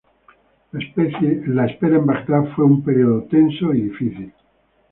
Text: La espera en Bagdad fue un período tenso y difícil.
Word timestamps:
La 1.45 1.67
espera 1.67 1.97
en 1.97 2.07
Bagdad 2.07 2.55
fue 2.55 2.65
un 2.65 2.83
período 2.83 3.21
tenso 3.27 3.71
y 3.71 3.81
difícil. 3.81 4.33